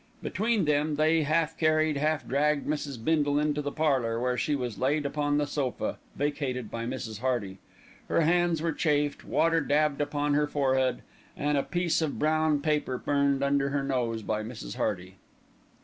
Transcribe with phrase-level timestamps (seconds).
[0.23, 2.97] Between them they half carried, half dragged Mrs.
[3.05, 7.19] Bindle into the parlour, where she was laid upon the sofa, vacated by Mrs.
[7.19, 7.59] Hearty.
[8.07, 11.03] Her hands were chafed, water dabbed upon her forehead,
[11.37, 14.75] and a piece of brown paper burned under her nose by Mrs.
[14.77, 15.17] Hearty.